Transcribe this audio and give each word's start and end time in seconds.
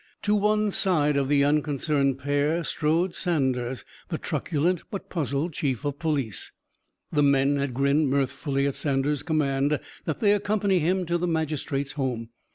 To 0.23 0.33
one 0.33 0.71
side 0.71 1.15
of 1.15 1.29
the 1.29 1.43
unconcerned 1.43 2.17
pair 2.17 2.63
strode 2.63 3.13
Saunders, 3.13 3.85
the 4.09 4.17
truculent 4.17 4.81
but 4.89 5.11
puzzled 5.11 5.53
chief 5.53 5.85
of 5.85 5.99
police. 5.99 6.51
The 7.11 7.21
men 7.21 7.57
had 7.57 7.75
grinned 7.75 8.09
mirthfully 8.09 8.65
at 8.65 8.73
Saunders' 8.73 9.21
command 9.21 9.79
that 10.05 10.19
they 10.19 10.31
accompany 10.33 10.79
him 10.79 11.05
to 11.05 11.19
the 11.19 11.27
magistrate's 11.27 11.91
home. 11.91 12.29